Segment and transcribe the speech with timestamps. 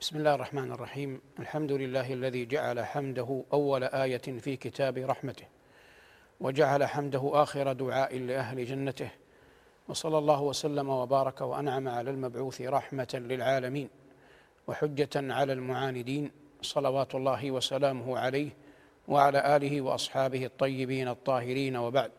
[0.00, 1.20] بسم الله الرحمن الرحيم.
[1.38, 5.44] الحمد لله الذي جعل حمده أول آية في كتاب رحمته
[6.40, 9.10] وجعل حمده آخر دعاء لأهل جنته
[9.88, 13.88] وصلى الله وسلم وبارك وأنعم على المبعوث رحمة للعالمين
[14.66, 16.30] وحجة على المعاندين
[16.62, 18.50] صلوات الله وسلامه عليه
[19.08, 22.12] وعلى آله وأصحابه الطيبين الطاهرين وبعد.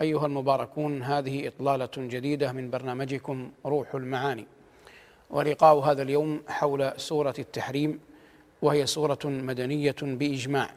[0.00, 4.46] أيها المباركون هذه إطلالة جديدة من برنامجكم روح المعاني.
[5.30, 8.00] ولقاء هذا اليوم حول سورة التحريم
[8.62, 10.70] وهي سورة مدنية بإجماع.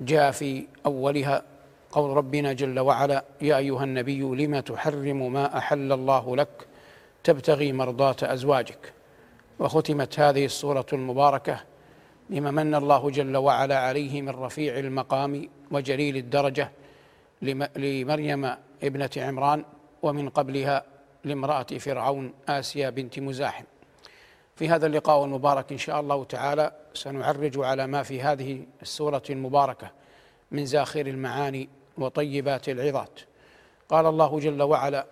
[0.00, 1.42] جاء في أولها
[1.90, 6.66] قول ربنا جل وعلا يا أيها النبي لم تحرم ما أحل الله لك؟
[7.24, 8.92] تبتغي مرضاة أزواجك.
[9.58, 11.60] وختمت هذه السورة المباركة
[12.30, 16.70] بما من الله جل وعلا عليه من رفيع المقام وجليل الدرجة
[17.42, 19.64] لمريم ابنة عمران
[20.02, 20.84] ومن قبلها
[21.24, 23.64] لامرأة فرعون آسيا بنت مزاحم.
[24.56, 29.90] في هذا اللقاء المبارك إن شاء الله تعالى سنعرج على ما في هذه السورة المباركة
[30.50, 33.20] من زاخر المعاني وطيبات العظات.
[33.88, 35.06] قال الله جل وعلا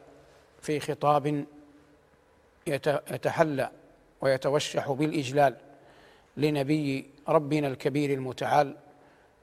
[0.60, 1.44] في خطاب
[2.66, 3.70] يتحلى
[4.20, 5.56] ويتوشح بالإجلال
[6.36, 8.76] لنبي ربنا الكبير المتعال.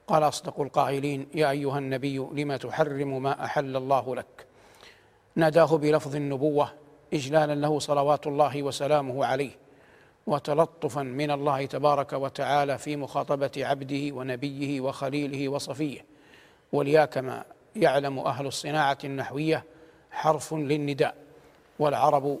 [0.06, 4.49] قال أصدق القائلين يا أيها النبي لم تحرم ما أحل الله لك؟
[5.36, 6.72] ناداه بلفظ النبوة
[7.14, 9.50] اجلالا له صلوات الله وسلامه عليه
[10.26, 16.04] وتلطفا من الله تبارك وتعالى في مخاطبة عبده ونبيه وخليله وصفيه.
[16.72, 17.44] وليا كما
[17.76, 19.64] يعلم أهل الصناعة النحوية
[20.10, 21.14] حرف للنداء
[21.78, 22.38] والعرب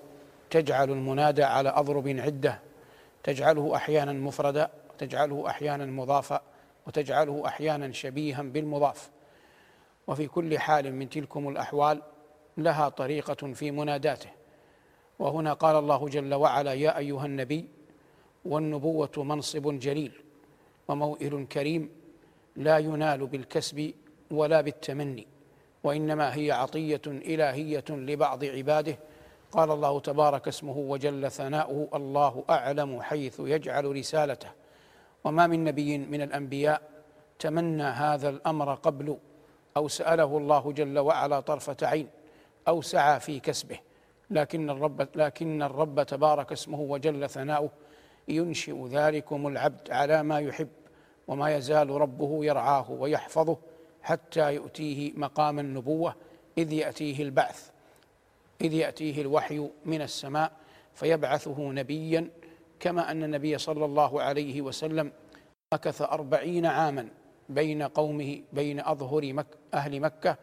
[0.50, 2.58] تجعل المنادى على أضرب عدة
[3.22, 6.40] تجعله أحيانا مفردا وتجعله أحيانا مضافا
[6.86, 9.10] وتجعله أحيانا شبيها بالمضاف.
[10.06, 12.02] وفي كل حال من تلكم الأحوال
[12.56, 14.30] لها طريقة في مناداته.
[15.18, 17.68] وهنا قال الله جل وعلا يا أيها النبي
[18.44, 20.12] والنبوة منصب جليل
[20.88, 21.90] وموئل كريم
[22.56, 23.92] لا ينال بالكسب
[24.30, 25.26] ولا بالتمني
[25.84, 28.98] وإنما هي عطية إلهية لبعض عباده.
[29.52, 34.48] قال الله تبارك اسمه وجل ثناؤه الله أعلم حيث يجعل رسالته.
[35.24, 36.82] وما من نبي من الأنبياء
[37.38, 39.16] تمنى هذا الأمر قبل
[39.76, 42.08] أو سأله الله جل وعلا طرفة عين.
[42.68, 43.78] أو سعى في كسبه.
[44.30, 47.70] لكن الرب لكن الرب تبارك اسمه وجل ثناؤه
[48.28, 50.68] ينشئ ذلكم العبد على ما يحب
[51.28, 53.58] وما يزال ربه يرعاه ويحفظه
[54.02, 56.14] حتى يؤتيه مقام النبوة
[56.58, 57.70] إذ يأتيه البعث
[58.60, 60.52] إذ يأتيه الوحي من السماء
[60.94, 62.30] فيبعثه نبيا
[62.80, 65.12] كما أن النبي صلى الله عليه وسلم
[65.74, 67.08] مكث أربعين عاما
[67.48, 70.36] بين قومه بين أظهر مك أهل مكة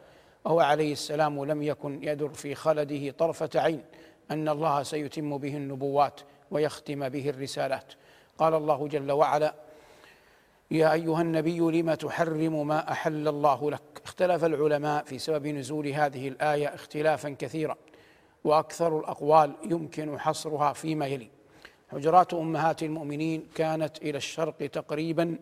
[0.48, 3.84] وهو عليه السلام لم يكن يدر في خلده طرفة عين
[4.32, 6.22] أن الله سيتم به النبوات
[6.52, 7.94] ويختم به الرسالات.
[8.38, 9.56] قال الله جل وعلا
[10.72, 16.28] يا أيها النبي لم تحرم ما أحل الله لك؟ اختلف العلماء في سبب نزول هذه
[16.28, 17.76] الآية اختلافا كثيرا
[18.44, 21.30] وأكثر الأقوال يمكن حصرها فيما يلي.
[21.92, 25.38] حجرات أمهات المؤمنين كانت إلى الشرق تقريبا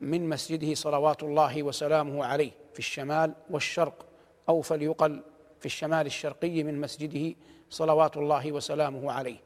[0.00, 4.13] من مسجده صلوات الله وسلامه عليه في الشمال والشرق.
[4.48, 5.22] أو فليقل
[5.60, 7.36] في الشمال الشرقي من مسجده
[7.70, 9.36] صلوات الله وسلامه عليه.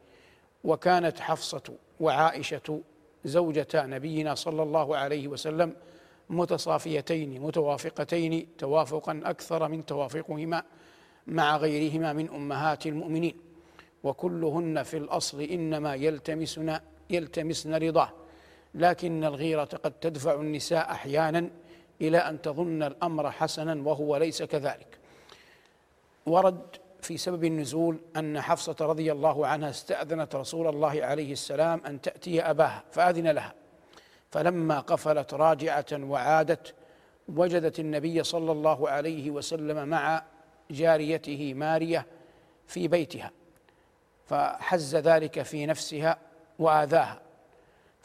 [0.65, 1.63] وكانت حفصة
[2.01, 2.81] وعائشة
[3.25, 5.75] زوجتا نبينا صلى الله عليه وسلم
[6.31, 10.63] متصافيتين متوافقتين توافقا أكثر من توافقهما
[11.27, 13.35] مع غيرهما من أمهات المؤمنين.
[14.05, 16.79] وكلهن في الأصل إنما يلتمسن
[17.11, 18.13] يلتمسن رضاه.
[18.75, 21.51] لكن الغيرة قد تدفع النساء أحيانا
[22.01, 24.99] إلى أن تظن الأمر حسنا وهو ليس كذلك.
[26.27, 26.61] ورد
[27.03, 32.43] في سبب النزول أن حفصة رضي الله عنها استأذنت رسول الله عليه السلام أن تأتي
[32.43, 33.55] أباها فأذن لها.
[34.31, 36.75] فلما قفلت راجعة وعادت
[37.29, 40.25] وجدت النبي صلى الله عليه وسلم مع
[40.71, 42.07] جاريته مارية
[42.67, 43.31] في بيتها
[44.27, 46.19] فحز ذلك في نفسها
[46.59, 47.28] وآذاها.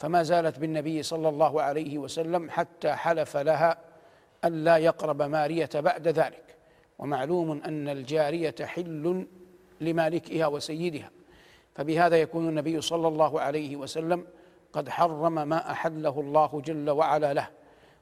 [0.04, 3.78] فما زالت بالنبي صلى الله عليه وسلم حتى حلف لها
[4.44, 6.56] ألا يقرب مارية بعد ذلك.
[6.98, 9.26] ومعلوم أن الجارية حل
[9.80, 11.10] لمالكها وسيدها.
[11.74, 14.26] فبهذا يكون النبي صلى الله عليه وسلم
[14.72, 17.48] قد حرم ما أحله الله جل وعلا له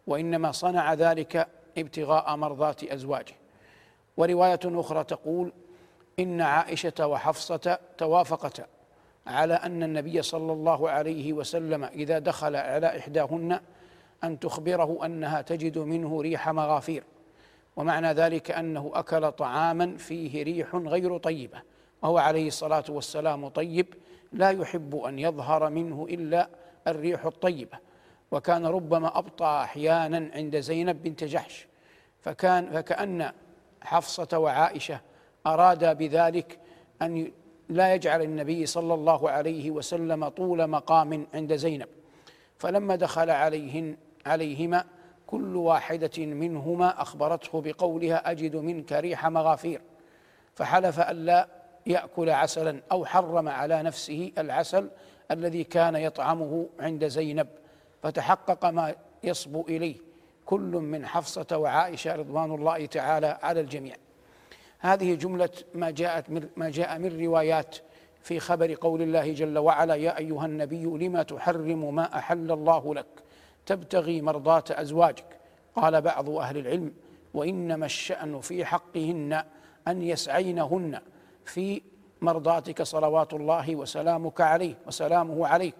[0.06, 1.48] وإنما صنع ذلك
[1.78, 3.34] ابتغاء مرضات أزواجه.
[4.16, 5.52] ورواية أخرى تقول
[6.19, 8.66] إن عائشة وحفصة توافقتا
[9.26, 13.60] على أن النبي صلى الله عليه وسلم إذا دخل على إحداهن
[14.24, 17.04] أن تخبره أنها تجد منه ريح مغافير.
[17.76, 21.62] ومعنى ذلك أنه أكل طعاما فيه ريح غير طيبة.
[22.02, 23.86] وهو عليه الصلاة والسلام طيب
[24.32, 26.48] لا يحب أن يظهر منه إلا
[26.86, 27.78] الريح الطيبة.
[28.30, 31.66] وكان ربما أبطأ أحيانا عند زينب بنت جحش.
[32.20, 33.32] فكان فكأن
[33.80, 35.00] حفصة وعائشة
[35.46, 36.58] أرادا بذلك
[37.02, 37.32] أن
[37.72, 41.88] لا يجعل النبي صلى الله عليه وسلم طول مقام عند زينب.
[42.58, 43.96] فلما دخل عليهن
[44.26, 44.84] عليهما
[45.26, 49.80] كل واحدة منهما أخبرته بقولها أجد منك ريح مغافير.
[50.54, 51.48] فحلف ألا
[51.86, 54.90] يأكل عسلا أو حرم على نفسه العسل
[55.30, 57.48] الذي كان يطعمه عند زينب.
[58.02, 59.96] فتحقق ما يصبو إليه.
[60.46, 63.94] كل من حفصة وعائشة رضوان الله تعالى على الجميع.
[64.82, 67.76] هذه جملة ما جاءت من ما جاء من روايات
[68.23, 73.06] في خبر قول الله جل وعلا يا أيها النبي لما تحرم ما أحل الله لك؟
[73.67, 75.25] تبتغي مرضاة أزواجك.
[75.76, 76.93] قال بعض أهل العلم
[77.34, 79.44] وإنما الشأن في حقهن
[79.88, 81.00] أن يسعينهن
[81.44, 81.82] في
[82.20, 85.76] مرضاتك صلوات الله وسلامك عليه وسلامه عليك.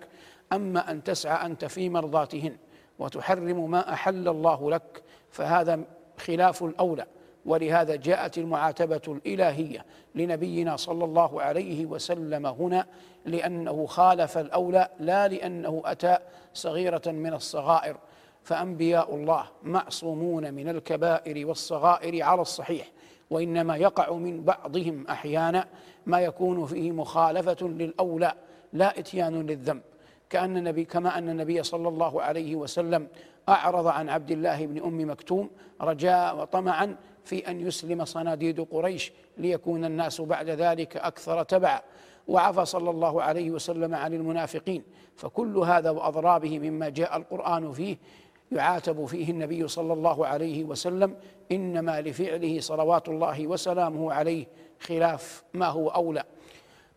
[0.53, 2.57] أما أن تسعى أنت في مرضاتهن
[2.99, 5.81] وتحرم ما أحل الله لك فهذا
[6.19, 7.07] خلاف الأولى.
[7.47, 9.85] ولهذا جاءت المعاتبة الإلهية
[10.15, 12.87] لنبينا صلى الله عليه وسلم هنا
[13.27, 16.19] لأنه خالف الأولى لا لأنه أتى
[16.55, 17.97] صغيرة من الصغائر.
[18.45, 22.91] فأنبياء الله معصومون من الكبائر والصغائر على الصحيح
[23.31, 25.67] وإنما يقع من بعضهم أحيانا
[26.07, 28.33] ما يكون فيه مخالفة للأولى
[28.73, 29.83] لا إتيان للذنب.
[30.31, 33.09] كأن النبي كما أن النبي صلى الله عليه وسلم
[33.49, 35.51] أعرض عن عبد الله بن أم مكتوم
[35.81, 41.81] رجاء وطمعا في أن يسلم صناديد قريش ليكون الناس بعد ذلك أكثر تبعا.
[42.29, 44.83] وعفى صلى الله عليه وسلم عن المنافقين.
[45.17, 47.97] فكل هذا وأضرابه مما جاء القرآن فيه
[48.53, 51.17] يعاتب فيه النبي صلى الله عليه وسلم.
[51.53, 54.47] إنما لفعله صلوات الله وسلامه عليه
[54.81, 56.25] خلاف ما هو أولى.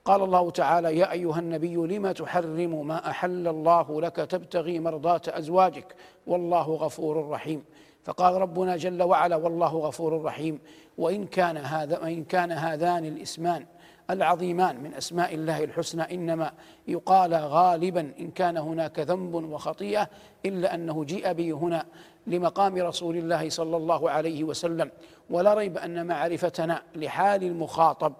[0.05, 5.95] قال الله تعالى يا أيها النبي لم تحرم ما أحل الله لك تبتغي مرضات أزواجك؟
[6.27, 7.63] والله غفور رحيم.
[8.05, 10.59] فقال ربنا جل وعلا والله غفور رحيم
[10.97, 13.65] وإن كان هذا وإن كان هذان الإسمان
[14.09, 16.51] العظيمان من أسماء الله الحسنى إنما
[16.87, 20.09] يقال غالبا إن كان هناك ذنب وخطيئة
[20.45, 21.85] إلا أنه جيء به هنا
[22.27, 24.91] لمقام رسول الله صلى الله عليه وسلم.
[25.29, 28.13] ولا ريب أن معرفتنا لحال المخاطب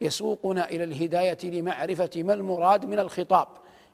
[0.00, 3.48] يسوقنا إلى الهداية لمعرفة ما المراد من الخطاب.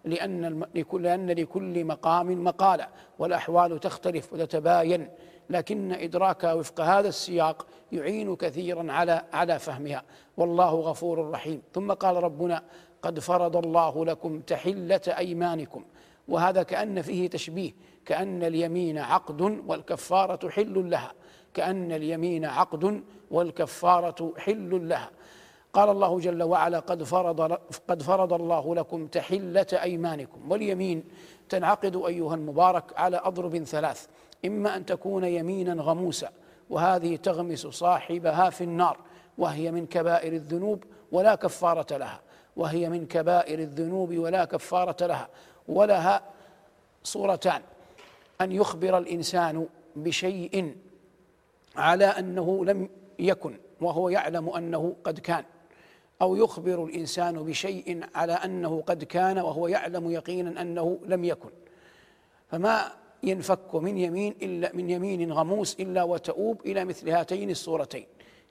[0.05, 2.89] لأن لكل لأن لكل مقام مقالة
[3.19, 5.09] والأحوال تختلف وتتباين.
[5.51, 10.03] لكن إدراك وفق هذا السياق يعين كثيرا على على فهمها.
[10.37, 11.63] والله غفور رحيم.
[11.75, 12.63] ثم قال ربنا
[13.03, 15.85] قد فرض الله لكم تحلة أيمانكم.
[16.29, 17.73] وهذا كأن فيه تشبيه
[18.05, 21.13] كأن اليمين عقد والكفارة حل لها.
[21.55, 25.11] كأن اليمين عقد والكفارة حل لها.
[25.73, 27.59] قال الله جل وعلا قد فرض
[27.89, 31.05] قد فرض الله لكم تحلة أيمانكم واليمين
[31.49, 34.07] تنعقد أيها المبارك على أضرب ثلاث
[34.47, 36.31] إما أن تكون يمينا غموسا
[36.71, 38.97] وهذه تغمس صاحبها في النار
[39.39, 42.21] وهي من كبائر الذنوب ولا كفارة لها
[42.57, 45.29] وهي من كبائر الذنوب ولا كفارة لها
[45.69, 46.23] ولها
[47.05, 47.63] صورتان
[48.41, 50.77] أن يخبر الإنسان بشيء
[51.77, 52.89] على أنه لم
[53.19, 55.45] يكن وهو يعلم أنه قد كان.
[56.23, 61.51] أو يخبر الإنسان بشيء على أنه قد كان وهو يعلم يقينا أنه لم يكن.
[62.49, 68.07] فما ينفك من يمين إلا من يمين غموس إلا وتؤوب إلى مثل هاتين الصورتين.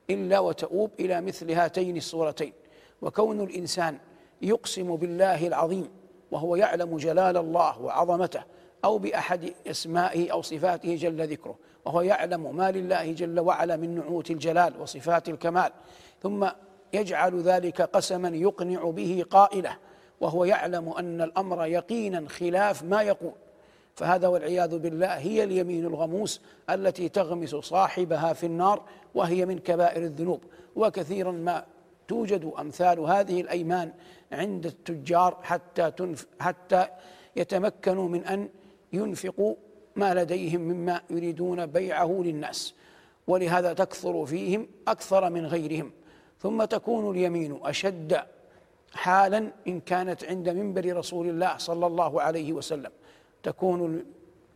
[0.10, 2.54] إلا وتؤوب إلى مثل هاتين الصورتين.
[3.02, 3.98] وكون الإنسان
[4.42, 5.90] يقسم بالله العظيم
[6.32, 8.44] وهو يعلم جلال الله وعظمته
[8.86, 14.32] أو بأحد أسمائه أو صفاته جل ذكره وهو يعلم ما لله جل وعلا من نعوت
[14.32, 15.72] الجلال وصفات الكمال
[16.24, 16.48] ثم
[16.94, 19.78] يجعل ذلك قسما يقنع به قائله
[20.22, 23.34] وهو يعلم أن الأمر يقينا خلاف ما يقول.
[23.96, 28.82] فهذا والعياذ بالله هي اليمين الغموس التي تغمس صاحبها في النار
[29.16, 30.44] وهي من كبائر الذنوب.
[30.76, 31.66] وكثيرا ما
[32.08, 33.92] توجد أمثال هذه الأيمان
[34.32, 36.88] عند التجار حتى تنف حتى
[37.36, 38.50] يتمكنوا من أن
[38.94, 39.56] ينفقوا
[39.96, 42.74] ما لديهم مما يريدون بيعه للناس.
[43.28, 45.92] ولهذا تكثر فيهم أكثر من غيرهم.
[46.42, 48.20] ثم تكون اليمين أشد
[48.94, 52.92] حالا إن كانت عند منبر رسول الله صلى الله عليه وسلم.
[53.44, 54.06] تكون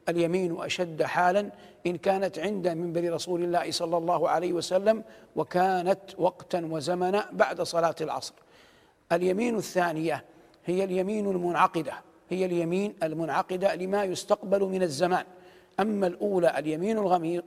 [0.10, 1.50] اليمين أشد حالا
[1.88, 5.04] إن كانت عند منبر رسول الله صلى الله عليه وسلم
[5.36, 8.34] وكانت وقتا وزمنا بعد صلاة العصر.
[9.12, 10.24] اليمين الثانية
[10.66, 11.94] هي اليمين المنعقدة
[12.30, 15.25] هي اليمين المنعقدة لما يستقبل من الزمان.
[15.80, 16.98] أما الأولى اليمين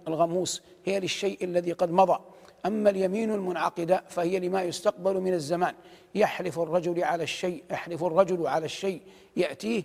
[0.08, 2.18] الغموس هي للشيء الذي قد مضى.
[2.66, 5.74] أما اليمين المنعقدة فهي لما يستقبل من الزمان.
[6.14, 9.02] يحلف الرجل على الشيء يحلف الرجل على الشيء
[9.36, 9.84] يأتيه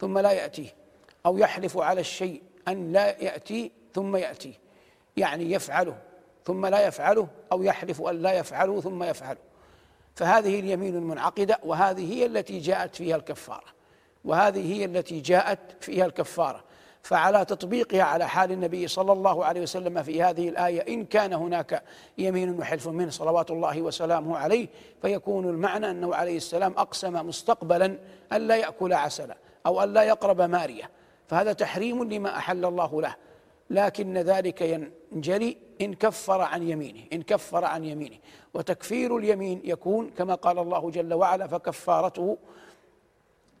[0.00, 0.74] ثم لا يأتيه.
[1.26, 4.54] أو يحلف على الشيء أن لا يأتي ثم يأتيه.
[5.16, 5.96] يعني يفعله
[6.44, 9.40] ثم لا يفعله أو يحلف أن لا يفعله ثم يفعله.
[10.14, 13.66] فهذه اليمين المنعقدة وهذه هي التي جاءت فيها الكفارة.
[14.24, 16.64] وهذه هي التي جاءت فيها الكفارة.
[17.02, 21.82] فعلى تطبيقها على حال النبي صلى الله عليه وسلم في هذه الآية إن كان هناك
[22.18, 24.68] يمين وحلف منه صلوات الله وسلامه عليه
[25.02, 27.98] فيكون المعنى أنه عليه السلام أقسم مستقبلا
[28.32, 30.90] ألا يأكل عسلا أو ألا يقرب مارية.
[31.28, 33.14] فهذا تحريم لما أحل الله له.
[33.70, 38.16] لكن ذلك ينجلي إن كفر عن يمينه إن كفر عن يمينه.
[38.54, 42.38] وتكفير اليمين يكون كما قال الله جل وعلا فكفارته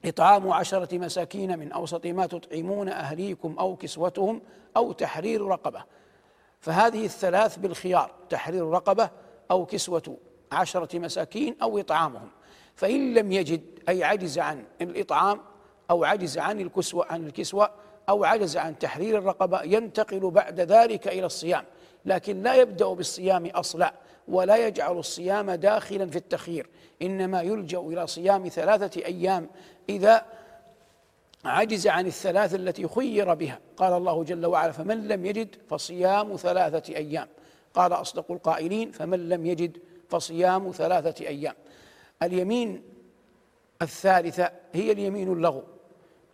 [0.04, 4.40] إطعام عشرة مساكين من أوسط ما تطعمون أهليكم أو كسوتهم
[4.76, 5.84] أو تحرير رقبة.
[6.60, 9.10] فهذه الثلاث بالخيار تحرير رقبة
[9.50, 10.16] أو كسوة
[10.52, 12.28] عشرة مساكين أو إطعامهم.
[12.74, 15.40] فإن لم يجد أي عجز عن الإطعام
[15.90, 17.70] أو عجز عن الكسوة عن الكسوة
[18.08, 21.64] أو عجز عن تحرير الرقبة ينتقل بعد ذلك إلى الصيام.
[22.04, 23.94] لكن لا يبدأ بالصيام أصلا.
[24.30, 26.66] ولا يجعل الصيام داخلا في التخيير
[27.02, 29.48] إنما يلجأ إلى صيام ثلاثة أيام
[29.88, 30.26] إذا
[31.44, 33.58] عجز عن الثلاث التي خير بها.
[33.76, 37.28] قال الله جل وعلا فمن لم يجد فصيام ثلاثة أيام.
[37.74, 41.54] قال أصدق القائلين فمن لم يجد فصيام ثلاثة أيام.
[42.22, 42.82] اليمين
[43.82, 45.62] الثالثة هي اليمين اللغو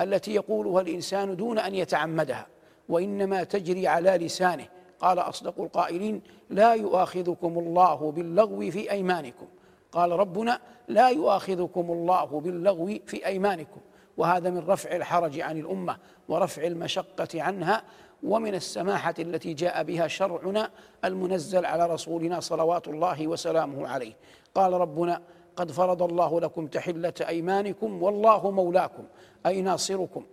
[0.01, 2.47] التي يقولها الإنسان دون أن يتعمدها
[2.89, 4.69] وإنما تجري على لسانه.
[5.01, 9.47] قال أصدق القائلين لا يؤاخذكم الله باللغو في أيمانكم.
[9.93, 13.81] قال ربنا لا يؤاخذكم الله باللغو في أيمانكم.
[14.17, 15.97] وهذا من رفع الحرج عن الأمة
[16.29, 17.83] ورفع المشقة عنها.
[18.23, 20.71] ومن السماحة التي جاء بها شرعنا
[21.05, 24.13] المنزل على رسولنا صلوات الله وسلامه عليه.
[24.55, 25.23] قال ربنا
[25.57, 29.05] قد فرض الله لكم تحلة أيمانكم والله مولاكم
[29.47, 30.25] أي ناصركم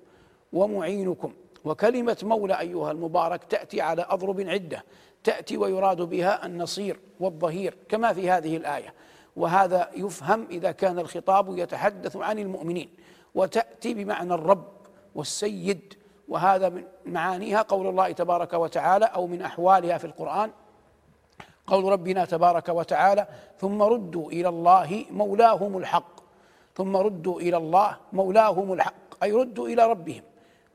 [0.54, 1.34] ومعينكم.
[1.66, 4.84] وكلمة مولى أيها المبارك تأتي على أضرب عدة.
[5.24, 8.94] تأتي ويراد بها النصير والظهير كما في هذه الآية.
[9.36, 12.90] وهذا يفهم إذا كان الخطاب يتحدث عن المؤمنين.
[13.36, 14.68] وتأتي بمعنى الرب
[15.16, 15.94] والسيد
[16.28, 20.52] وهذا من معانيها قول الله تبارك وتعالى أو من أحوالها في القرآن.
[21.68, 23.28] قول ربنا تبارك وتعالى
[23.60, 26.14] ثم ردوا إلى الله مولاهم الحق.
[26.76, 30.24] ثم ردوا إلى الله مولاهم الحق أي ردوا إلى ربهم.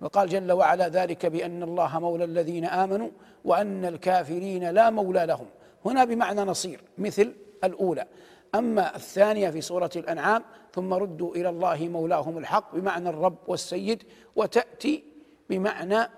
[0.00, 3.10] وقال جل وعلا ذلك بأن الله مولى الذين آمنوا
[3.44, 5.46] وأن الكافرين لا مولى لهم.
[5.84, 7.32] هنا بمعنى نصير مثل
[7.64, 8.06] الأولى.
[8.54, 14.02] أما الثانية في سورة الأنعام ثم ردوا إلى الله مولاهم الحق بمعنى الرب والسيد
[14.36, 15.04] وتأتي
[15.50, 16.10] بمعنى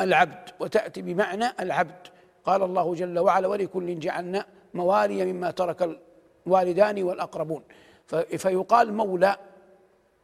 [0.00, 2.08] العبد وتأتي بمعنى العبد.
[2.44, 5.96] قال الله جل وعلا ولكل جعلنا موالي مما ترك
[6.46, 7.62] الوالدان والأقربون.
[8.38, 9.36] فيقال مولى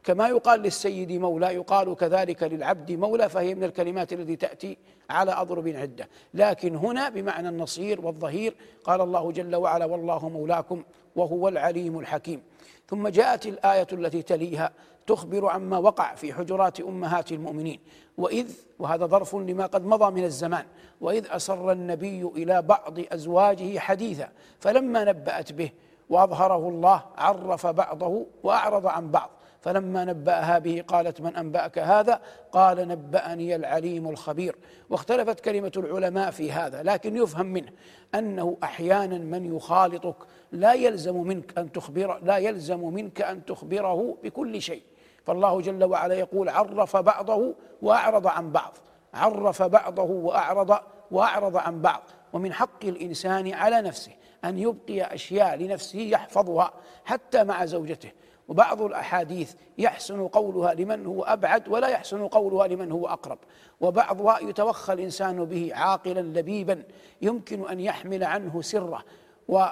[0.04, 4.78] كما يقال للسيد مولى يقال كذلك للعبد مولى فهي من الكلمات التي تأتي
[5.11, 6.09] على أضرب عدة.
[6.35, 8.54] لكن هنا بمعنى النصير والظهير
[8.85, 10.83] قال الله جل وعلا والله مولاكم
[11.16, 12.42] وهو العليم الحكيم
[12.88, 14.73] ثم جاءت الآية التي تليها
[15.07, 17.80] تخبر عما وقع في حجرات أمهات المؤمنين
[18.19, 20.64] وإذ وهذا ظرف لما قد مضى من الزمان
[21.00, 24.28] وإذ أسر النبي إلى بعض أزواجه حديثا
[24.61, 25.71] فلما نبأت به
[26.11, 29.30] وأظهره الله عرف بعضه وأعرض عن بعض.
[29.61, 32.21] فلما نبأها به قالت من أنبأك هذا؟
[32.52, 34.57] قال نبأني العليم الخبير.
[34.90, 37.73] واختلفت كلمة العلماء في هذا لكن يفهم منه
[38.14, 40.17] أنه أحيانا من يخالطك
[40.52, 44.83] لا يلزم منك أن تخبر لا يلزم منك أن تخبره بكل شيء.
[45.25, 48.76] فالله جل وعلا يقول عرف بعضه وأعرض عن بعض.
[49.14, 50.79] عرف بعضه وأعرض
[51.11, 52.02] وأعرض عن بعض.
[52.33, 54.12] ومن حق الإنسان على نفسه
[54.45, 56.73] أن يبقي أشياء لنفسه يحفظها
[57.05, 58.11] حتى مع زوجته.
[58.50, 63.38] وبعض الأحاديث يحسن قولها لمن هو أبعد ولا يحسن قولها لمن هو أقرب.
[63.80, 66.83] وبعضها يتوخى الإنسان به عاقلا لبيبا.
[67.23, 69.04] يمكن أن يحمل عنه سره
[69.49, 69.66] و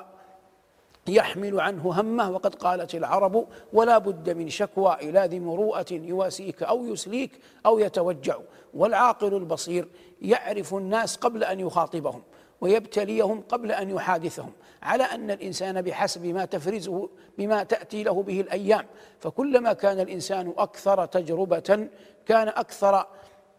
[1.08, 6.86] يحمل عنه همه وقد قالت العرب ولا بد من شكوى إلى ذي مروءة يواسيك أو
[6.86, 8.36] يسليك أو يتوجع
[8.74, 9.88] والعاقل البصير
[10.22, 12.22] يعرف الناس قبل أن يخاطبهم.
[12.60, 14.52] ويبتليهم قبل أن يحادثهم.
[14.82, 18.86] على أن الإنسان بحسب ما تفرزه بما تأتي له به الأيام
[19.20, 21.88] فكلما كان الإنسان أكثر تجربة
[22.26, 23.06] كان أكثر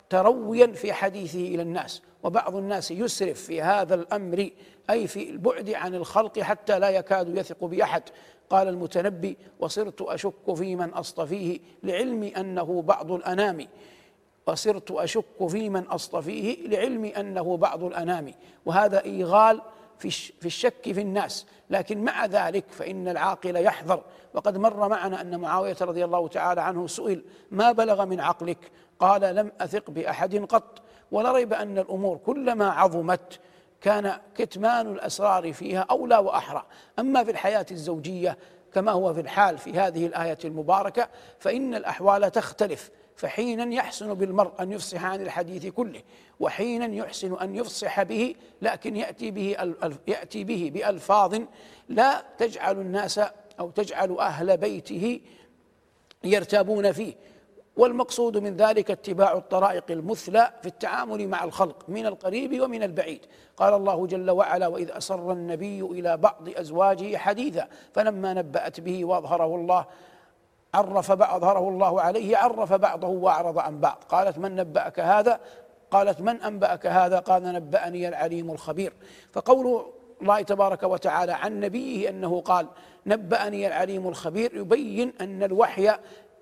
[0.09, 2.01] ترويا في حديثه إلى الناس.
[2.23, 4.49] وبعض الناس يسرف في هذا الأمر
[4.89, 8.03] أي في البعد عن الخلق حتى لا يكاد يثق بأحد.
[8.49, 13.67] قال المتنبي وصرت أشك في من أصطفيه لعلمي أنه بعض الأنام.
[14.49, 18.33] وصرت أشك في من أصطفيه لعلم أنه بعض الأنام
[18.65, 19.61] وهذا إيغال
[19.99, 21.45] في الشك في الناس.
[21.69, 24.03] لكن مع ذلك فإن العاقل يحذر.
[24.33, 29.35] وقد مر معنا أن معاوية رضي الله تعالى عنه سئل ما بلغ من عقلك؟ قال
[29.35, 30.81] لم أثق بأحد قط.
[31.11, 33.39] ولا ريب أن الأمور كلما عظمت
[33.81, 36.65] كان كتمان الأسرار فيها أولى وأحرى.
[36.99, 38.37] أما في الحياة الزوجية
[38.73, 41.07] كما هو في الحال في هذه الآية المباركة
[41.39, 42.91] فإن الأحوال تختلف.
[43.19, 46.01] فحينا يحسن بالمرء أن يفصح عن الحديث كله
[46.39, 49.55] وحينا يحسن أن يفصح به لكن يأتي به
[50.07, 51.41] يأتي به بألفاظ
[51.89, 53.19] لا تجعل الناس
[53.59, 55.19] أو تجعل أهل بيته
[56.23, 57.13] يرتابون فيه.
[57.77, 63.25] والمقصود من ذلك اتباع الطرائق المثلى في التعامل مع الخلق من القريب ومن البعيد.
[63.57, 69.55] قال الله جل وعلا وإذ أسر النبي إلى بعض أزواجه حديثا فلما نبأت به وأظهره
[69.55, 69.85] الله
[70.73, 74.03] عرف بعض أظهره الله عليه عرف بعضه وأعرض عن بعض.
[74.09, 75.39] قالت من نبأك هذا؟
[75.91, 78.93] قالت من أنبأك هذا؟ قال نبأني العليم الخبير.
[79.33, 79.85] فقول
[80.21, 82.67] الله تبارك وتعالى عن نبيه أنه قال
[83.05, 85.91] نبأني العليم الخبير يبين أن الوحي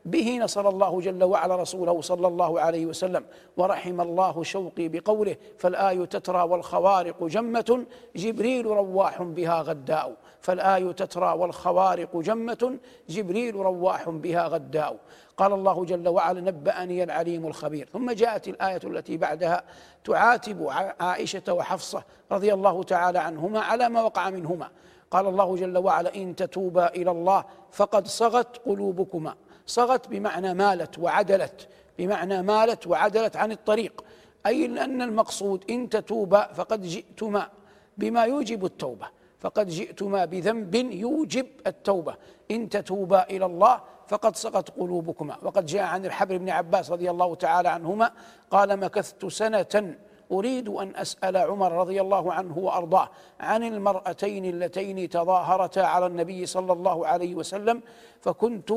[0.05, 3.23] به نصر الله جل وعلا رسوله صلى الله عليه وسلم
[3.57, 10.15] ورحم الله شوقي بقوله فالآي تترى والخوارق جمة جبريل رواح بها غداء.
[10.47, 12.77] فالآي تترى والخوارق جمة
[13.09, 14.97] جبريل رواح بها غداء.
[15.37, 17.89] قال الله جل وعلا نبأني العليم الخبير.
[17.93, 19.63] ثم جاءت الآية التي بعدها
[20.03, 20.67] تعاتب
[20.99, 24.69] عائشة وحفصة رضي الله تعالى عنهما على ما وقع منهما.
[25.11, 29.35] قال الله جل وعلا إن تتوبا إلى الله فقد صغت قلوبكما.
[29.65, 34.03] صغت بمعنى مالت وعدلت بمعنى مالت وعدلت عن الطريق.
[34.45, 37.49] أي أن المقصود إن تتوبا فقد جئتما
[37.97, 39.16] بما يوجب التوبة.
[39.39, 42.15] فقد جئتما بذنب يوجب التوبة.
[42.51, 45.37] إن تتوبا إلى الله فقد صغت قلوبكما.
[45.43, 48.11] وقد جاء عن الحبر بن عباس رضي الله تعالى عنهما
[48.51, 49.95] قال مكثت سنة
[50.31, 56.73] أريد أن أسأل عمر رضي الله عنه وأرضاه عن المرأتين اللتين تظاهرتا على النبي صلى
[56.73, 57.81] الله عليه وسلم
[58.21, 58.73] فكنت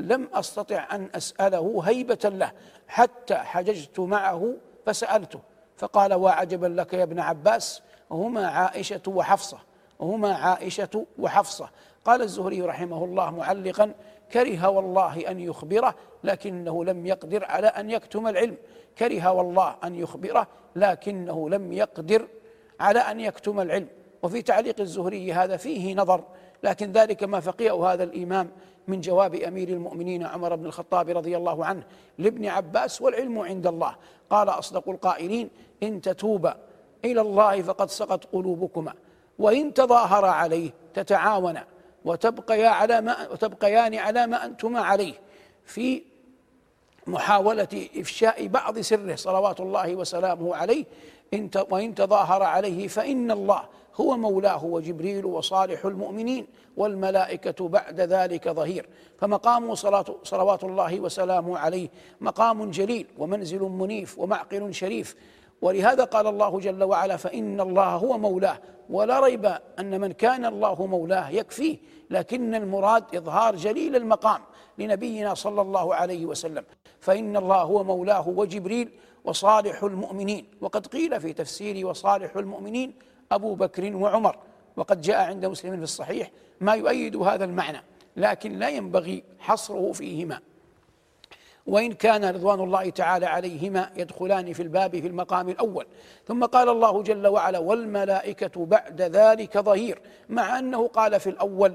[0.00, 2.52] لم أستطع أن أسأله هيبة له
[2.88, 4.54] حتى حججت معه
[4.86, 5.40] فسألته.
[5.76, 9.58] فقال وعجبا لك يا ابن عباس؟ هما عائشة وحفصة.
[10.02, 11.68] هما عائشة وحفصة.
[12.04, 13.94] قال الزهري رحمه الله معلقا
[14.32, 18.56] كره والله أن يخبره لكنه لم يقدر على أن يكتم العلم.
[18.98, 22.28] كره والله أن يخبره لكنه لم يقدر
[22.80, 23.88] على أن يكتم العلم.
[24.22, 26.24] وفي تعليق الزهري هذا فيه نظر
[26.62, 28.50] لكن ذلك ما فقيه هذا الإمام
[28.88, 31.82] من جواب أمير المؤمنين عمر بن الخطاب رضي الله عنه
[32.18, 33.96] لابن عباس والعلم عند الله.
[34.30, 35.50] قال أصدق القائلين
[35.82, 36.56] إن تتوبا
[37.04, 38.94] إلى الله فقد سقط قلوبكما.
[39.38, 41.64] وإن تظاهر عليه تتعاونا
[42.04, 45.14] وتبقيا على ما وتبقيان على ما أنتما عليه.
[45.64, 46.02] في
[47.06, 50.84] محاولة إفشاء بعض سره صلوات الله وسلامه عليه
[51.70, 53.62] وإن تظاهر عليه فإن الله
[53.94, 58.88] هو مولاه وجبريل وصالح المؤمنين والملائكة بعد ذلك ظهير.
[59.18, 59.74] فمقام
[60.24, 61.88] صلوات الله وسلامه عليه
[62.20, 65.16] مقام جليل ومنزل منيف ومعقل شريف.
[65.62, 68.58] ولهذا قال الله جل وعلا فإن الله هو مولاه.
[68.90, 71.76] ولا ريب أن من كان الله مولاه يكفيه
[72.10, 74.40] لكن المراد إظهار جليل المقام
[74.78, 76.64] لنبينا صلى الله عليه وسلم.
[77.00, 78.88] فإن الله هو مولاه وجبريل
[79.24, 80.46] وصالح المؤمنين.
[80.60, 82.94] وقد قيل في تفسير وصالح المؤمنين
[83.32, 84.36] أبو بكر وعمر.
[84.76, 87.82] وقد جاء عند مسلم في الصحيح ما يؤيد هذا المعنى
[88.16, 90.40] لكن لا ينبغي حصره فيهما.
[91.66, 95.86] وإن كان رضوان الله تعالى عليهما يدخلان في الباب في المقام الأول.
[96.26, 100.00] ثم قال الله جل وعلا والملائكة بعد ذلك ظهير.
[100.28, 101.74] مع أنه قال في الأول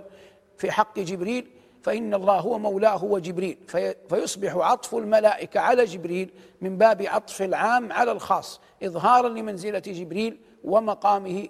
[0.58, 1.48] في حق جبريل
[1.84, 3.58] فإن الله هو مولاه وجبريل.
[3.68, 10.40] في فيصبح عطف الملائكة على جبريل من باب عطف العام على الخاص إظهارا لمنزلة جبريل
[10.64, 11.48] ومقامه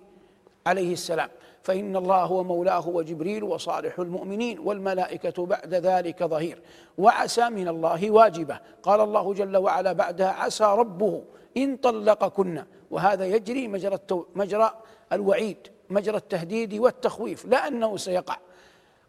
[0.67, 1.29] عليه السلام.
[1.67, 6.61] فإن الله هو مولاه وجبريل وصالح المؤمنين والملائكة بعد ذلك ظهير.
[6.97, 8.59] وعسى من الله واجبة.
[8.83, 11.23] قال الله جل وعلا بعدها عسى ربه
[11.57, 12.63] إن طلقكن.
[12.91, 13.97] وهذا يجري مجرى,
[14.35, 14.71] مجرى
[15.13, 15.57] الوعيد
[15.89, 18.37] مجرى التهديد والتخويف لا أنه سيقع.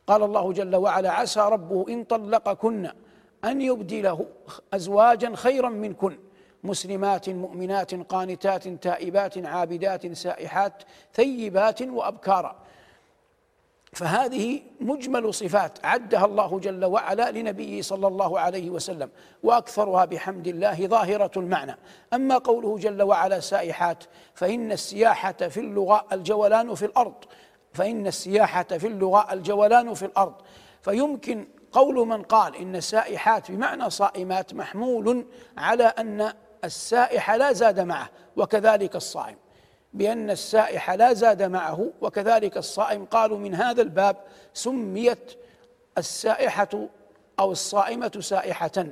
[0.07, 2.91] قال الله جل وعلا عسى ربه إن طلقكن
[3.45, 4.27] أن يبدله
[4.75, 6.19] أزواجا خيرا منكن.
[6.65, 10.83] مسلمات مؤمنات قانتات تائبات عابدات سائحات
[11.15, 12.57] ثيبات وابكارا
[13.93, 19.11] فهذه مجمل صفات عدها الله جل وعلا لنبيه صلى الله عليه وسلم
[19.43, 21.77] وأكثرها بحمد الله ظاهرة المعنى.
[22.13, 27.15] أما قوله جل وعلا سائحات فإن السياحة في اللغة الجولان في الأرض.
[27.73, 30.35] فإن السياحة في اللغة الجولان في الأرض.
[30.83, 35.27] فيمكن قول من قال إن السائحات بمعنى صائمات محمول
[35.59, 36.33] على أن
[36.65, 39.37] السائح لا زاد معه وكذلك الصائم.
[39.93, 43.05] بأن السائح لا زاد معه وكذلك الصائم.
[43.05, 44.17] قالوا من هذا الباب
[44.55, 45.35] سميت
[45.99, 46.89] السائحة
[47.39, 48.87] أو الصائمة سائحة.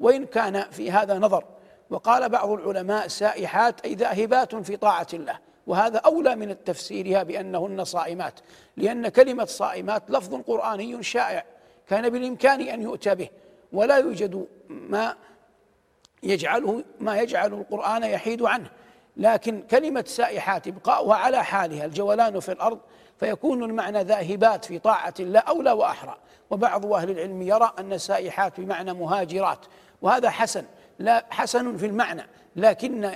[0.00, 1.44] وإن كان في هذا نظر
[1.90, 5.38] وقال بعض العلماء سائحات أي ذاهبات في طاعة الله.
[5.66, 8.34] وهذا أولى من تفسيرها بأنهن صائمات
[8.76, 11.44] لأن كلمة صائمات لفظ قرآني شائع
[11.88, 13.28] كان بالإمكان أن يؤتى به
[13.72, 15.16] ولا يوجد ما
[16.22, 18.70] يجعله ما يجعل القرآن يحيد عنه.
[19.16, 22.78] لكن كلمة سائحات إبقاؤها على حالها الجولان في الأرض
[23.20, 26.16] فيكون المعنى ذاهبات في طاعة الله أولى وأحرى.
[26.50, 29.58] وبعض أهل العلم يرى أن سائحات بمعنى مهاجرات
[30.02, 30.64] وهذا حسن
[30.98, 32.22] لا حسن في المعنى.
[32.56, 33.12] لكن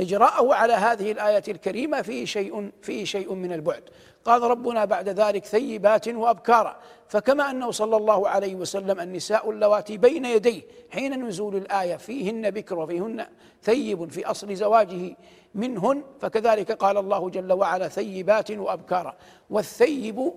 [0.00, 3.82] إجراءه على هذه الآية الكريمة فيه شيء فيه شيء من البعد.
[4.24, 6.76] قال ربنا بعد ذلك ثيبات وأبكارا
[7.08, 12.78] فكما أنه صلى الله عليه وسلم النساء اللواتي بين يديه حين نزول الآية فيهن بكر
[12.78, 13.26] وفيهن
[13.62, 15.16] ثيب في أصل زواجه
[15.54, 19.16] منهن فكذلك قال الله جل وعلا ثيبات وأبكارا
[19.50, 20.32] والثيب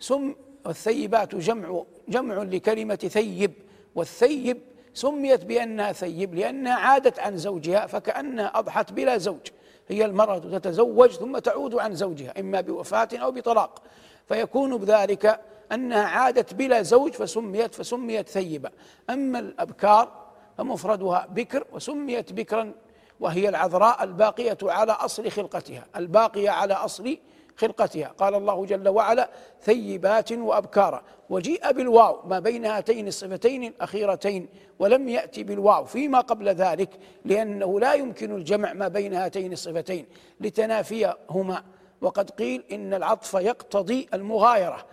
[0.00, 0.34] سم
[0.66, 3.52] والثيبات جمع جمع لكلمة ثيب
[3.94, 4.58] والثيب
[4.98, 9.46] سميت بأنها ثيب لأنها عادت عن زوجها فكأنها أضحت بلا زوج.
[9.88, 13.82] هي المرأة تتزوج ثم تعود عن زوجها إما بوفاة أو بطلاق.
[14.28, 15.40] فيكون بذلك
[15.72, 18.70] أنها عادت بلا زوج فسميت فسميت ثيبة.
[19.10, 20.12] أما الأبكار
[20.58, 22.72] فمفردها بكر وسميت بكرا
[23.20, 25.86] وهي العذراء الباقية على أصل خلقتها.
[25.96, 27.18] الباقية على أصل
[27.58, 28.06] خلقتها.
[28.18, 29.30] قال الله جل وعلا
[29.62, 36.90] ثيبات وأبكارا وجيء بالواو ما بين هاتين الصفتين الأخيرتين ولم يأتي بالواو فيما قبل ذلك
[37.24, 40.06] لأنه لا يمكن الجمع ما بين هاتين الصفتين
[40.40, 41.64] لتنافيهما.
[42.00, 44.86] وقد قيل إن العطف يقتضي المغايرة.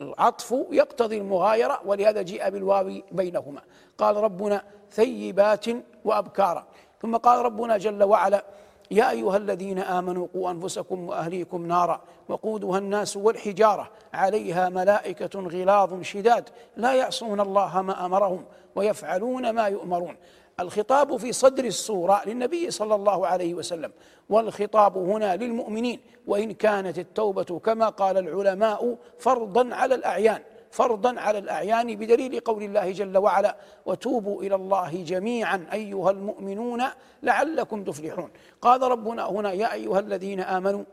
[0.00, 3.60] العطف يقتضي المغايرة ولهذا جيء بالواو بينهما.
[3.98, 5.66] قال ربنا ثيبات
[6.04, 6.66] وأبكارا
[7.02, 8.44] ثم قال ربنا جل وعلا
[8.90, 16.48] يا أيها الذين آمنوا قوا أنفسكم وأهليكم نارا وقودها الناس والحجارة عليها ملائكة غلاظ شداد
[16.76, 20.16] لا يعصون الله ما أمرهم ويفعلون ما يؤمرون.
[20.60, 23.92] الخطاب في صدر السورة للنبي صلى الله عليه وسلم
[24.28, 30.42] والخطاب هنا للمؤمنين وإن كانت التوبة كما قال العلماء فرضا على الأعيان.
[30.70, 33.56] فرضا على الأعيان بدليل قول الله جل وعلا
[33.86, 36.82] وتوبوا إلى الله جميعا أيها المؤمنون
[37.22, 38.30] لعلكم تفلحون.
[38.60, 40.84] قال ربنا هنا يا أيها الذين آمنوا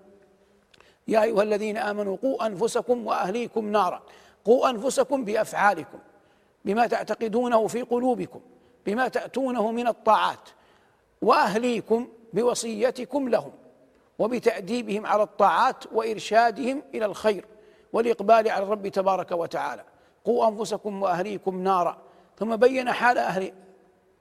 [1.08, 4.04] يا أيها الذين آمنوا قوا أنفسكم وأهليكم نارا.
[4.46, 6.00] قوا أنفسكم بأفعالكم
[6.66, 8.40] بما تعتقدونه في قلوبكم
[8.86, 10.50] بما تأتونه من الطاعات.
[11.22, 13.52] وأهليكم بوصيتكم لهم
[14.20, 17.46] وبتأديبهم على الطاعات وإرشادهم إلى الخير.
[17.98, 19.84] والإقبال على الرب تبارك وتعالى.
[20.26, 21.98] قوا أنفسكم وأهليكم نارا.
[22.40, 23.54] ثم بين حال أهل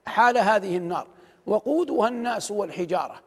[0.07, 1.07] حال هذه النار.
[1.47, 3.21] وقودها الناس والحجارة.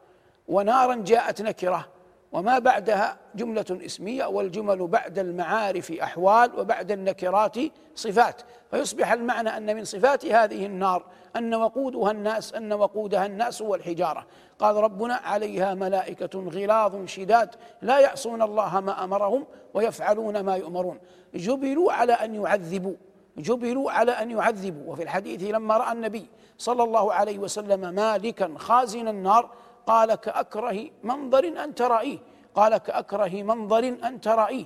[0.48, 1.88] ونارا جاءت نكرة.
[2.32, 7.56] وما بعدها جملة اسمية والجمل بعد المعارف أحوال وبعد النكرات
[7.94, 8.42] صفات.
[8.70, 11.04] فيصبح المعنى أن من صفات هذه النار
[11.36, 14.26] أن وقودها الناس أن وقودها الناس والحجارة
[14.58, 20.98] قال ربنا عليها ملائكة غلاظ شداد لا يعصون الله ما أمرهم ويفعلون ما يؤمرون.
[21.34, 22.94] جبلوا على أن يعذبوا
[23.36, 24.92] جبلوا على أن يعذبوا.
[24.92, 26.26] وفي الحديث لما رأى النبي
[26.58, 29.50] صلى الله عليه وسلم مالكا خازن النار
[29.86, 32.18] قال كأكره منظر أن ترائيه.
[32.54, 34.64] قال كأكره منظر أن ترائيه.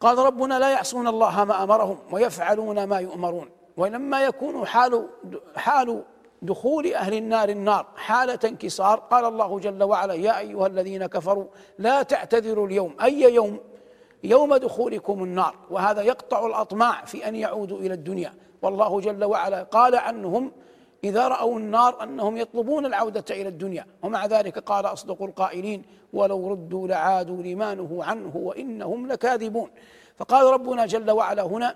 [0.00, 3.48] قال ربنا لا يعصون الله ما أمرهم ويفعلون ما يؤمرون.
[3.76, 5.08] ولما يكون حال
[5.56, 6.04] حال
[6.42, 11.46] دخول أهل النار النار حالة انكسار قال الله جل وعلا يا أيها الذين كفروا
[11.78, 12.96] لا تعتذروا اليوم.
[13.02, 13.60] أي يوم؟
[14.24, 15.54] يوم دخولكم النار.
[15.70, 18.34] وهذا يقطع الأطماع في أن يعودوا إلى الدنيا.
[18.62, 20.52] والله جل وعلا قال عنهم
[21.04, 23.86] إذا رأوا النار أنهم يطلبون العودة إلى الدنيا.
[24.02, 25.82] ومع ذلك قال أصدق القائلين
[26.12, 29.70] ولو ردوا لعادوا لما نهوا عنه وإنهم لكاذبون.
[30.16, 31.74] فقال ربنا جل وعلا هنا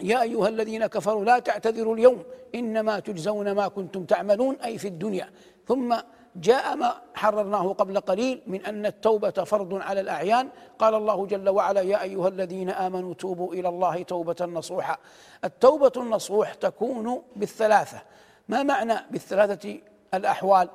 [0.00, 2.22] يا أيها الذين كفروا لا تعتذروا اليوم
[2.54, 5.30] إنما تجزون ما كنتم تعملون أي في الدنيا.
[5.66, 5.96] ثم
[6.36, 10.48] جاء ما حررناه قبل قليل من أن التوبة فرض على الأعيان.
[10.78, 14.96] قال الله جل وعلا يا أيها الذين آمنوا توبوا إلى الله توبة نصوحا
[15.44, 18.02] التوبة النصوح تكون بالثلاثة.
[18.48, 19.78] ما معنى بالثلاثة
[20.14, 20.68] الأحوال؟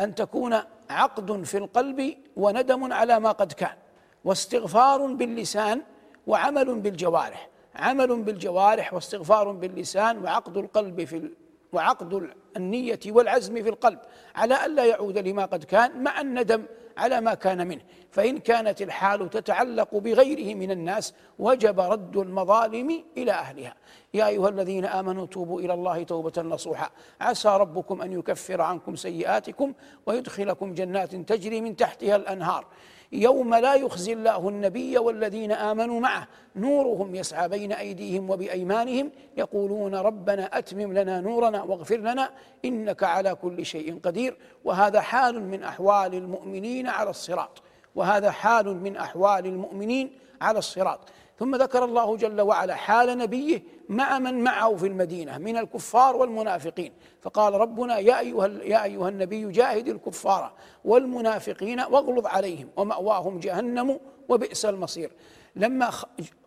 [0.00, 3.76] أن تكون عقد في القلب وندم على ما قد كان
[4.24, 5.82] واستغفار باللسان
[6.26, 7.48] وعمل بالجوارح.
[7.76, 11.30] عمل بالجوارح واستغفار باللسان وعقد القلب في
[11.74, 13.98] وعقد النية والعزم في القلب
[14.34, 16.64] على ألا يعود لما قد كان مع الندم
[16.96, 17.80] على ما كان منه.
[18.10, 23.74] فإن كانت الحال تتعلق بغيره من الناس وجب رد المظالم إلى أهلها.
[24.14, 26.90] يا أيها الذين آمنوا توبوا إلى الله توبة نصوحا.
[27.20, 29.72] عسى ربكم أن يكفر عنكم سيئاتكم
[30.06, 32.66] ويدخلكم جنات تجري من تحتها الأنهار.
[33.14, 36.28] يوم لا يخزي الله النبي والذين آمنوا معه.
[36.56, 42.30] نورهم يسعى بين أيديهم وبأيمانهم يقولون ربنا أتمم لنا نورنا واغفر لنا
[42.64, 44.36] إنك على كل شيء قدير.
[44.64, 47.62] وهذا حال من أحوال المؤمنين على الصراط.
[47.94, 51.00] وهذا حال من أحوال المؤمنين على الصراط.
[51.38, 56.92] ثم ذكر الله جل وعلا حال نبيه مع من معه في المدينة من الكفار والمنافقين.
[57.22, 60.52] فقال ربنا يا أيها يا أيها النبي جاهد الكفار
[60.84, 65.12] والمنافقين واغلظ عليهم ومأواهم جهنم وبئس المصير.
[65.56, 65.90] لما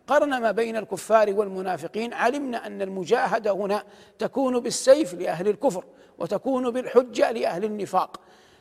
[0.06, 3.82] قرن ما بين الكفار والمنافقين علمنا أن المجاهدة هنا
[4.18, 5.84] تكون بالسيف لأهل الكفر
[6.18, 8.20] وتكون بالحجة لأهل النفاق.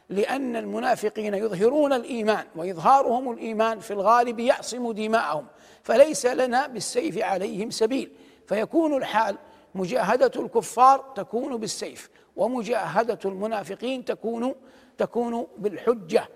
[0.10, 5.46] لأن المنافقين يظهرون الإيمان وإظهارهم الإيمان في الغالب يعصم دماءهم
[5.84, 8.12] فليس لنا بالسيف عليهم سبيل.
[8.48, 9.38] فيكون الحال
[9.76, 14.56] مجاهدة الكفار تكون بالسيف ومجاهدة المنافقين تكون
[14.98, 16.30] تكون بالحجة.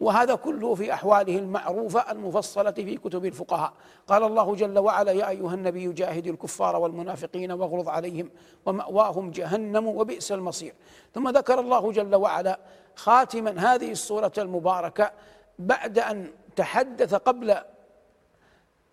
[0.00, 3.72] وهذا كله في أحواله المعروفة المفصلة في كتب الفقهاء.
[4.06, 8.30] قال الله جل وعلا يا أيها النبي جاهد الكفار والمنافقين واغلظ عليهم
[8.66, 10.74] ومأواهم جهنم وبئس المصير.
[11.14, 12.60] ثم ذكر الله جل وعلا
[12.96, 13.74] خاتما.
[13.74, 15.10] هذه السورة المباركة
[15.58, 17.56] بعد أن تحدث قبل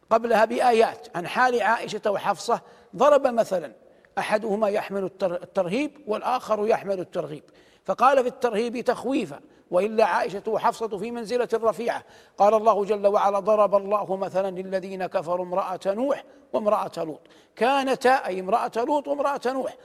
[0.09, 2.61] قبلها بآيات عن حال عائشة وحفصة
[2.95, 3.71] ضرب مثلا
[4.17, 7.43] أحدهما يحمل الترهيب والآخر يحمل الترغيب.
[7.85, 9.39] فقال في الترهيب تخويفا
[9.71, 12.03] وإلا عائشة وحفصة في منزلة رفيعة.
[12.37, 17.21] قال الله جل وعلا ضرب الله مثلا للذين كفروا امرأة نوح وامرأة لوط.
[17.55, 19.75] كانتا أي امرأة لوط وامرأة نوح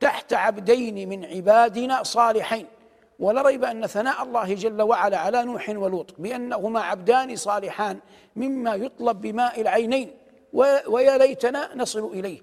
[0.00, 2.66] تحت عبدين من عبادنا صالحين.
[3.20, 7.98] ولا ريب أن ثناء الله جل وعلا على نوح ولوط بأنهما عبدان صالحان
[8.36, 10.10] مما يطلب بماء العينين.
[10.86, 12.40] ويا ليتنا نصل إليه.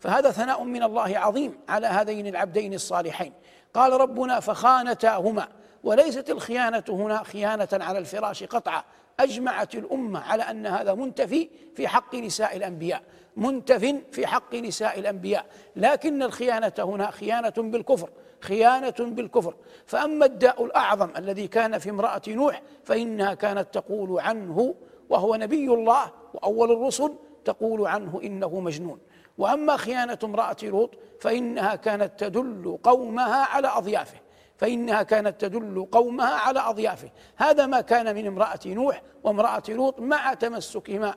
[0.00, 3.32] فهذا ثناء من الله عظيم على هذين العبدين الصالحين.
[3.74, 5.48] قال ربنا فخانتاهما
[5.84, 8.82] وليست الخيانة هنا خيانة على الفراش قطعا.
[9.20, 13.02] أجمعت الأمة على أن هذا منتفي في حق نساء الأنبياء.
[13.36, 15.46] منتف في حق نساء الأنبياء.
[15.76, 18.10] لكن الخيانة هنا خيانة بالكفر.
[18.40, 19.54] خيانة بالكفر.
[19.86, 24.74] فأما الداء الأعظم الذي كان في امرأة نوح فإنها كانت تقول عنه
[25.10, 28.98] وهو نبي الله وأول الرسل تقول عنه إنه مجنون.
[29.38, 34.18] وأما خيانة امرأة لوط فإنها كانت تدل قومها على أضيافه.
[34.56, 37.10] فإنها كانت تدل قومها على أضيافه.
[37.36, 41.14] هذا ما كان من امرأة نوح وامرأة لوط مع تمسكهما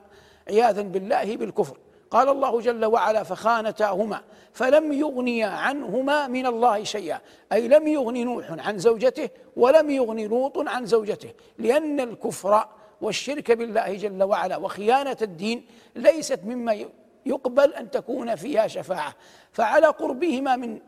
[0.48, 1.78] عياذا بالله بالكفر.
[2.14, 4.20] قال الله جل وعلا فخانتاهما
[4.52, 7.20] فلم يغنيا عنهما من الله شيئا.
[7.52, 12.68] أي لم يغن نوح عن زوجته ولم يغن لوط عن زوجته لأن الكفر
[13.00, 16.84] والشرك بالله جل وعلا وخيانة الدين ليست مما
[17.26, 19.14] يقبل أن تكون فيها شفاعة.
[19.52, 20.78] فعلى قربهما من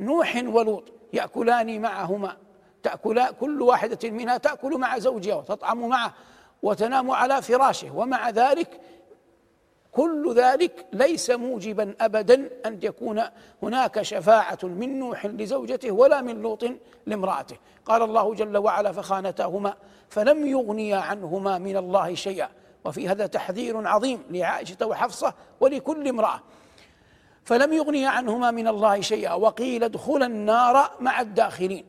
[0.00, 2.36] نوح ولوط يأكلان معهما
[2.82, 6.14] تأكل كل واحدة منها تأكل مع زوجها وتطعم معه
[6.62, 8.80] وتنام على فراشه ومع ذلك
[9.92, 13.22] كل ذلك ليس موجبا ابدا أن يكون
[13.62, 16.64] هناك شفاعة من نوح لزوجته ولا من لوط
[17.06, 17.56] لامرأته.
[17.84, 19.74] قال الله جل وعلا فخانتاهما
[20.08, 22.48] فلم يغنيا عنهما من الله شيئا.
[22.84, 26.40] وفي هذا تحذير عظيم لعائشة وحفصة ولكل امرأة.
[27.44, 29.34] فلم يغني عنهما من الله شيئا.
[29.34, 31.84] وقيل ادخلا النار مع الداخلين.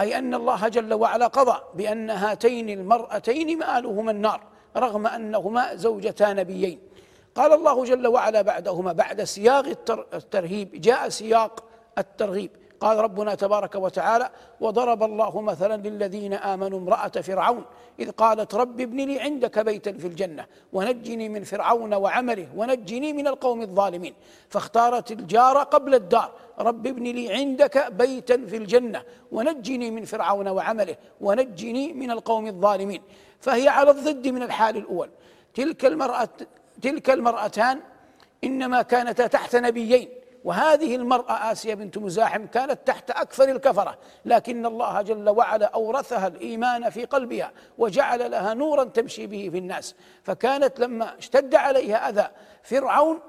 [0.00, 4.40] أي أن الله جل وعلا قضى بأن هاتين المرأتين مآلهما النار
[4.76, 6.80] رغم أنهما زوجتا نبيين.
[7.36, 9.66] قال الله جل وعلا بعدهما بعد سياق
[10.14, 11.64] الترهيب جاء سياق
[11.98, 17.64] الترغيب قال ربنا تبارك وتعالى وضرب الله مثلا للذين آمنوا امرأة فرعون
[18.00, 23.26] إذ قالت رب ابن لي عندك بيتا في الجنة ونجني من فرعون وعمله ونجني من
[23.26, 24.14] القوم الظالمين.
[24.48, 30.96] فاختارت الجار قبل الدار رب ابن لي عندك بيتا في الجنة ونجني من فرعون وعمله
[31.20, 33.02] ونجني من القوم الظالمين.
[33.40, 35.10] فهي على الضد من الحال الأول.
[35.54, 36.28] تلك المرأة
[36.82, 37.80] تلك المرأتان
[38.44, 40.08] إنما كانتا تحت نبيين
[40.44, 46.90] وهذه المرأة آسيا بنت مزاحم كانت تحت أكثر الكفرة لكن الله جل وعلا أورثها الإيمان
[46.90, 49.94] في قلبها وجعل لها نورا تمشي به في الناس.
[50.22, 52.28] فكانت لما اشتد عليها أذى
[52.62, 53.20] فرعون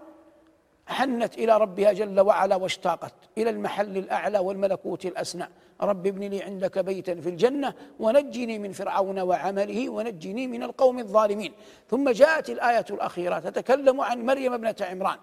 [0.87, 5.49] حنت إلى ربها جل وعلا واشتاقت إلى المحل الأعلى والملكوت الأسنى.
[5.81, 11.53] رب ابن لي عندك بيتا في الجنة ونجني من فرعون وعمله ونجني من القوم الظالمين.
[11.89, 15.17] ثم جاءت الآية الأخيرة تتكلم عن مريم ابنة عمران.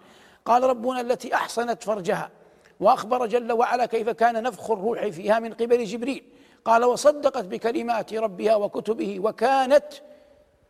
[0.44, 2.30] قال ربنا التي أحصنت فرجها
[2.80, 6.24] وأخبر جل وعلا كيف كان نفخ الروح فيها من قبل جبريل.
[6.64, 9.86] قال وصدقت بكلمات ربها وكتبه وكانت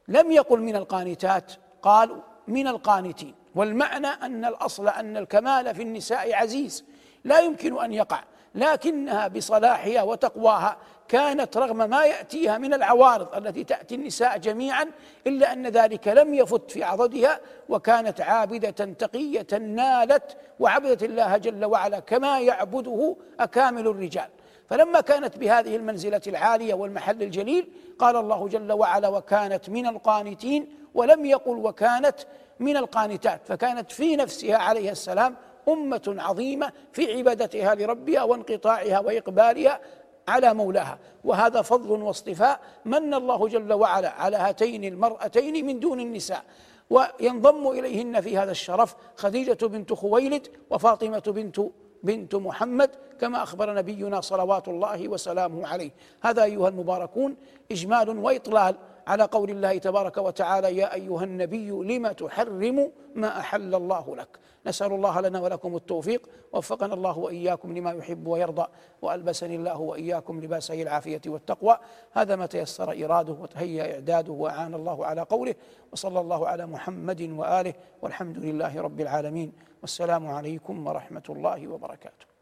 [0.09, 3.35] لم يقل من القانتات قال من القانتين.
[3.55, 6.85] والمعنى أن الأصل أن الكمال في النساء عزيز
[7.25, 8.25] لا يمكن أن يقع.
[8.55, 10.77] لكنها بصلاحها وتقواها
[11.09, 14.91] كانت رغم ما يأتيها من العوارض التي تأتي النساء جميعا
[15.27, 22.01] إلا أن ذلك لم يفت في عضدها وكانت عابدة تقية نالت وعبدت الله جل وعلا
[22.01, 24.29] كما يعبده أكامل الرجال.
[24.71, 31.25] فلما كانت بهذه المنزلة العالية والمحل الجليل قال الله جل وعلا وكانت من القانتين ولم
[31.25, 32.17] يقل وكانت
[32.61, 35.37] من القانتات فكانت في نفسها عليه السلام
[35.69, 39.81] أمة عظيمة في عبادتها لربها وانقطاعها وإقبالها
[40.29, 40.99] على مولاها.
[41.25, 46.45] وهذا فضل واصطفاء من الله جل وعلا على هاتين المرأتين من دون النساء.
[46.91, 51.61] وينضم إليهن في هذا الشرف خديجة بنت خويلد وفاطمة بنت
[52.03, 55.91] بنت محمد كما أخبر نبينا صلوات الله وسلامه عليه.
[56.23, 57.37] هذا أيها المباركون
[57.73, 58.75] إجمال وإطلال.
[59.07, 64.93] على قول الله تبارك وتعالى يا أيها النبي لم تحرم ما أحل الله لك؟ نسأل
[64.93, 66.29] الله لنا ولكم التوفيق.
[66.53, 68.67] وفقنا الله وإياكم لما يحب ويرضى.
[69.03, 71.79] وألبسني الله وإياكم لباسه العافية والتقوى.
[72.13, 75.55] هذا ما تيسر إراده وتهيأ إعداده وأعان الله على قوله
[75.93, 79.53] وصلى الله على محمد وآله والحمد لله رب العالمين.
[79.83, 82.34] والسلام عليكم ورحمة الله وبركاته.